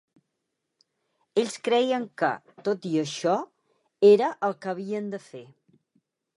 [1.41, 2.31] Ells creien que,
[2.69, 3.37] tot i això,
[4.13, 5.47] era el que havien de fer.